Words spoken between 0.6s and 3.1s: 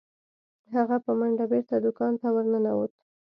هغه په منډه بیرته دکان ته ورنوت.